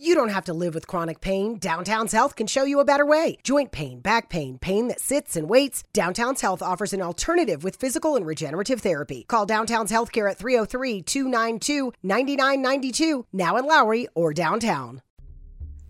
[0.00, 1.57] You don't have to live with chronic pain.
[1.59, 3.37] Downtown's Health can show you a better way.
[3.43, 5.83] Joint pain, back pain, pain that sits and waits.
[5.93, 9.25] Downtown's Health offers an alternative with physical and regenerative therapy.
[9.27, 15.01] Call Downtown's Healthcare at 303 292 9992, now in Lowry or downtown.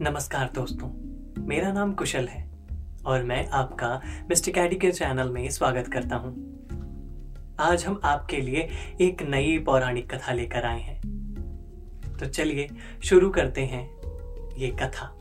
[0.01, 0.89] नमस्कार दोस्तों
[1.47, 2.51] मेरा नाम कुशल है
[3.05, 6.33] और मैं आपका mister कैडी के channel में स्वागत करता हूं।
[7.59, 8.69] आज हम आपके लिए
[9.01, 10.99] एक नई पौराणिक कथा लेकर आए हैं
[12.19, 12.69] तो चलिए
[13.03, 13.99] शुरू करते हैं
[14.61, 15.17] ये कथा।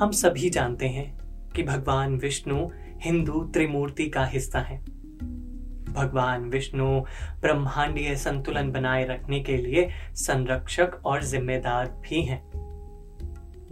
[0.00, 1.18] हम सभी जानते हैं
[1.56, 2.68] कि भगवान विष्णु
[3.00, 4.78] हिंदू त्रिमूर्ति का हिस्सा है।
[5.92, 7.00] भगवान विष्णु
[7.40, 12.48] ब्रह्मांडीय संतुलन बनाए रखने के लिए संरक्षक और जिम्मेदार भी हैं।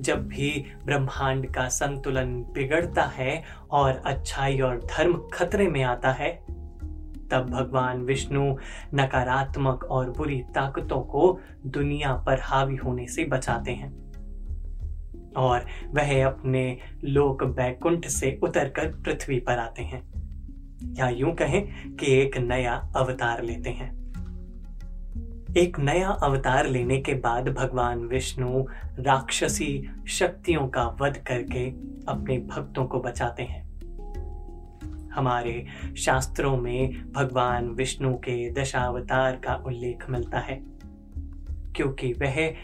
[0.01, 6.56] जब भी ब्रह्मांड का संतुलन बिगड़ता है और अच्छाई और धर्म खतरे में आता है
[7.31, 8.57] तब भगवान विष्णु
[8.95, 14.07] नकारात्मक और बुरी ताकतों को दुनिया पर हावी होने से बचाते हैं।
[15.37, 20.17] और वह अपने लोक बैकुंठ से उतरकर पृथ्वी पर आते हैं।
[20.95, 24.07] या यूँ कहें कि एक नया अवतार लेते हैं।
[25.57, 28.65] एक नया अवतार लेने के बाद भगवान विष्णु
[28.99, 31.71] राक्षसी शक्तियों का वध करके
[32.09, 33.66] अपने भक्तों को बचाते हैं।
[35.17, 35.65] हमारे
[35.97, 40.61] शास्त्रों में भगवान विष्णु के दशावतार का उल्लेख मिलता है,
[41.77, 42.55] क्योंकि वह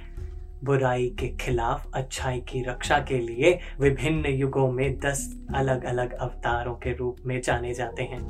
[0.65, 6.75] बुराई के खिलाफ, अच्छाई की रक्षा के लिए विभिन्न युगों में दस अलग अलग अवतारों
[6.75, 8.21] के रूप में जाने जाते हैं।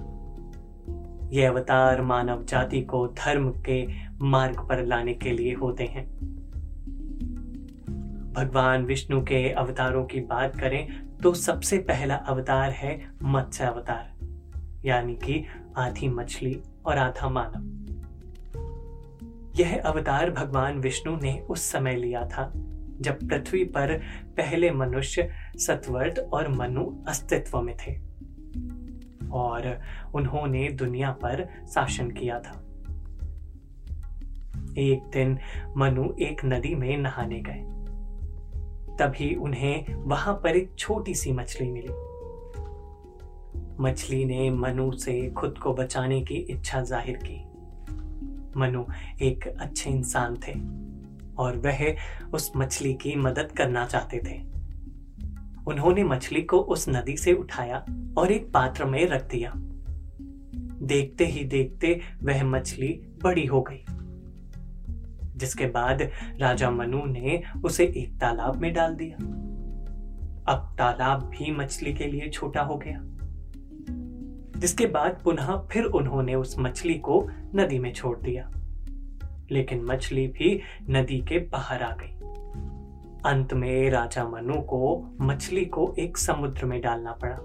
[1.31, 3.85] ये अवतार मानव जाति को धर्म के
[4.21, 6.07] मार्ग पर लाने के लिए होते हैं।
[8.33, 10.87] भगवान विष्णु के अवतारों की बात करें
[11.17, 14.12] तो सबसे पहला अवतार है मत्स्य अवतार।
[14.85, 17.83] यानी कि आधी मछली और आधा मानव।
[19.61, 22.53] यह अवतार भगवान विष्णु ने उस समय लिया था,
[23.01, 28.13] जब पृथ्वी पर पहले मनुष्य सतवर्त और मनु अस्तित्व में थे।
[29.31, 29.81] और
[30.15, 32.59] उन्होंने दुनिया पर शासन किया था।
[34.79, 35.39] एक दिन
[35.77, 37.65] मनु एक नदी में नहाने गए।
[38.97, 42.12] तभी उन्हें वहाँ पर एक छोटी सी मछली मिली।
[43.81, 47.45] मछली ने मनु से खुद को बचाने की इच्छा ज़ाहिर की।
[48.61, 48.85] मनु
[49.23, 50.53] एक अच्छे इंसान थे
[51.37, 51.97] और वह
[52.35, 54.53] उस मछली की मदद करना चाहते थे।
[55.67, 57.87] उन्होंने मछली को उस नदी से उठाया
[58.19, 59.53] और एक पात्र में रख दिया।
[60.87, 62.89] देखते ही देखते वह मछली
[63.23, 63.85] बड़ी हो गई।
[65.37, 66.03] जिसके बाद
[66.41, 69.17] राजा मनु ने उसे एक तालाब में डाल दिया।
[70.53, 73.01] अब तालाब भी मछली के लिए छोटा हो गया।
[74.63, 78.51] जिसके बाद पुनः फिर उन्होंने उस मछली को नदी में छोड़ दिया।
[79.51, 82.15] लेकिन मछली भी नदी के बाहर आ गई।
[83.27, 87.39] अंत में राजा मनु को मछली को एक समुद्र में डालना पड़ा,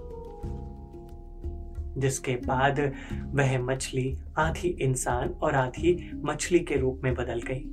[2.00, 2.92] जिसके बाद
[3.24, 7.64] वह मछली आधी इंसान और आधी मछली के रूप में बदल गई।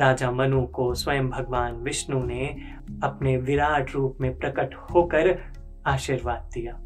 [0.00, 2.56] राजा मनु को स्वयं भगवान विष्णु ने
[3.02, 5.40] अपने विराट रूप में प्रकट होकर
[5.86, 6.82] आशीर्वाद दिया।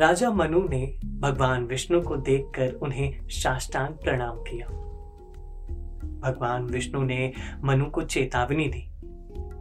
[0.00, 4.66] राजा मनु ने भगवान विष्णु को देखकर उन्हें साष्टांग प्रणाम किया।
[6.20, 7.32] भगवान विष्णु ने
[7.64, 8.90] मनु को चेतावनी दी।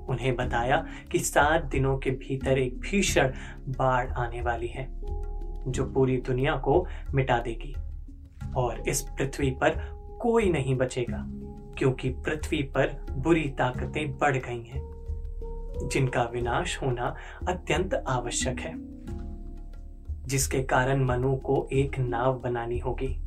[0.06, 3.32] उन्हें बताया कि सात दिनों के भीतर एक भीषण
[3.68, 4.88] बाढ़ आने वाली है,
[5.72, 7.76] जो पूरी दुनिया को मिटा देगी।
[8.56, 9.70] और इस पृथ्वी पर
[10.22, 11.26] कोई नहीं बचेगा,
[11.78, 14.82] क्योंकि पृथ्वी पर बुरी ताकतें बढ़ गई हैं,
[15.94, 17.16] जिनका विनाश होना
[17.48, 18.99] अत्यंत आवश्यक है।
[20.30, 23.22] जिसके कारण मनु को एक नाव बनानी होगी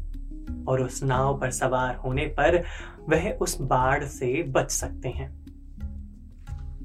[0.68, 2.64] और उस नाव पर सवार होने पर
[3.08, 5.42] वह उस बाढ़ से बच सकते हैं।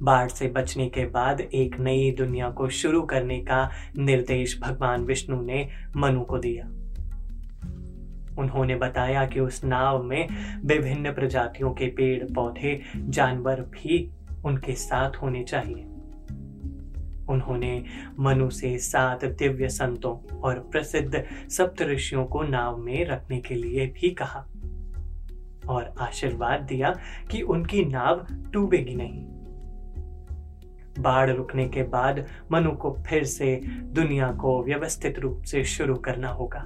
[0.01, 5.41] बाढ़ से बचने के बाद एक नई दुनिया को शुरू करने का निर्देश भगवान विष्णु
[5.41, 6.65] ने मनु को दिया।
[8.41, 10.27] उन्होंने बताया कि उस नाव में
[10.65, 14.11] विभिन्न प्रजातियों के पेड़ पौधे जानवर भी
[14.45, 15.85] उनके साथ होने चाहिए।
[17.29, 17.83] उन्होंने
[18.19, 23.85] मनु से सात दिव्य संतों और प्रसिद्ध सप्त ऋषियों को नाव में रखने के लिए
[23.87, 24.47] भी कहा
[25.69, 26.95] और आशीर्वाद दिया
[27.31, 29.25] कि उनकी नाव डूबेगी नहीं।
[31.03, 36.29] बाढ़ रुकने के बाद मनु को फिर से दुनिया को व्यवस्थित रूप से शुरू करना
[36.29, 36.59] होगा।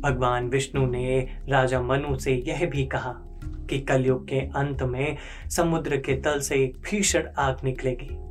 [0.00, 3.14] भगवान विष्णु ने राजा मनु से यह भी कहा
[3.44, 5.16] कि कलयुग के अंत में
[5.48, 8.29] समुद्र के तल से एक भीषण आग निकलेगी।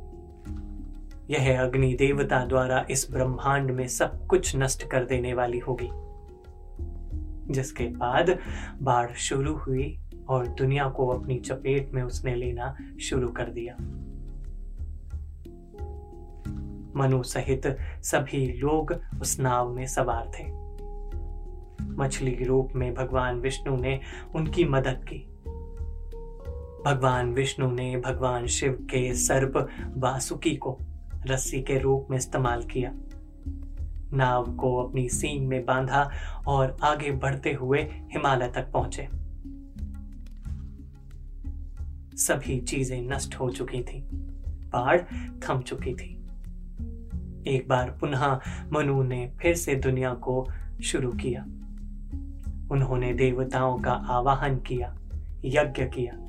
[1.30, 5.88] यह अग्नि देवता द्वारा इस ब्रह्मांड में सब कुछ नष्ट कर देने वाली होगी।
[7.52, 8.38] जिसके बाद
[8.82, 13.76] बाढ़ शुरू हुई और दुनिया को अपनी चपेट में उसने लेना शुरू कर दिया।
[16.96, 20.44] मनु सहित सभी लोग उस नाव में सवार थे।
[21.86, 24.00] मछली रूप में भगवान विष्णु ने
[24.34, 25.18] उनकी मदद की।
[26.86, 30.78] भगवान विष्णु ने भगवान शिव के सर्प वासुकी को
[31.26, 32.92] रस्सी के रूप में इस्तेमाल किया।
[34.12, 36.10] नाव को अपनी सींग में बांधा
[36.46, 39.08] और आगे बढ़ते हुए हिमालय तक पहुँचे।
[42.16, 44.00] सभी चीज़ें नष्ट हो चुकी थी।
[44.72, 45.00] बाढ़
[45.38, 46.16] थम चुकी थी।
[47.46, 48.40] एक बार पुनः
[48.72, 50.48] मनु ने फिर से दुनिया को
[50.82, 51.42] शुरू किया।
[52.70, 54.96] उन्होंने देवताओं का आवाहन किया,
[55.44, 56.19] यज्ञ किया।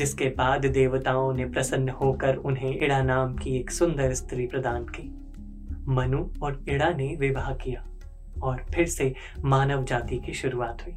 [0.00, 5.14] जिसके बाद देवताओं ने प्रसन्न होकर उन्हें इड़ा नाम की एक सुंदर स्त्री प्रदान की।
[5.88, 7.86] मनु और इड़ा ने विवाह किया
[8.42, 9.14] और फिर से
[9.44, 10.92] मानव जाति की शुरुआत हुई।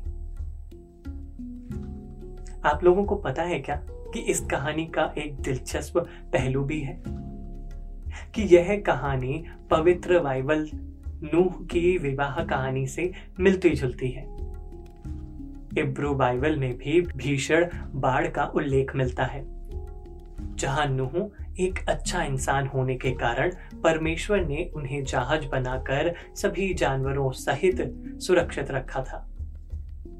[2.65, 5.97] आप लोगों को पता है क्या कि इस कहानी का एक दिलचस्प
[6.33, 7.03] पहलू भी है?
[8.35, 10.69] कि यह कहानी पवित्र बाइबल
[11.33, 14.52] नूह की विवाह कहानी से मिलती जुलती है।
[15.77, 19.43] इब्रू बाइबल में भी भीषण बाढ़ का उल्लेख मिलता है।
[20.55, 21.29] जहाँ नूह
[21.59, 23.51] एक अच्छा इंसान होने के कारण
[23.83, 29.29] परमेश्वर ने उन्हें जहाज़ बनाकर सभी जानवरों सहित सुरक्षित रखा था।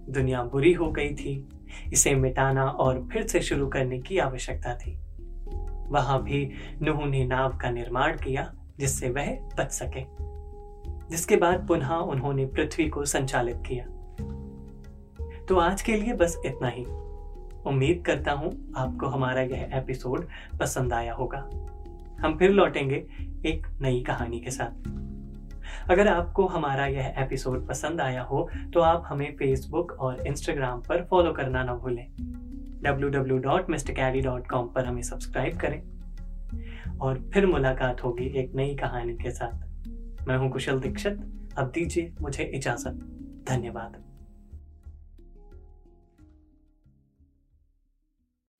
[0.10, 1.50] दुनिया बुरी हो गई थी।
[1.94, 5.00] इसे मिटाना और फिर से शुरू करने की आवश्यकता थी।
[5.90, 6.52] वहाँ भी
[6.82, 10.06] नूह ने नाव का निर्माण किया जिससे वह बच सके।
[11.10, 13.93] जिसके बाद पुनः उन्होंने पृथ्वी को संचालित किया।
[15.50, 16.86] तो आज के लिए बस इतना ही।
[17.66, 20.28] उम्मीद करता हूँ आपको हमारा यह एपिसोड
[20.60, 21.50] पसंद आया होगा।
[22.22, 22.96] हम फिर लौटेंगे
[23.46, 24.88] एक नई कहानी के साथ।
[25.92, 31.06] अगर आपको हमारा यह एपिसोड पसंद आया हो तो आप हमें फेसबुक और इंस्टाग्राम पर
[31.06, 32.08] फॉलो करना ना भूलें।
[32.84, 35.84] www.mrcaddy.com पर हमें सब्सक्राइब करें।
[36.98, 39.88] और फिर मुलाकात होगी एक नई कहानी के साथ।
[40.28, 41.14] मैं हूँ कुशल दीक्षित।
[41.58, 42.94] अब दीजिए मुझे इजाज़त।
[43.50, 44.13] धन्यवाद।